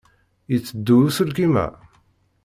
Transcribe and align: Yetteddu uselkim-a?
Yetteddu 0.53 0.95
uselkim-a? 1.07 1.65